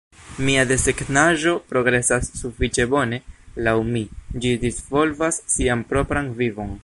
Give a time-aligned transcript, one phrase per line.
[0.45, 3.21] Mia desegnaĵo progresas sufiĉe bone,
[3.69, 4.03] laŭ mi;
[4.45, 6.79] ĝi disvolvas sian propran vivon.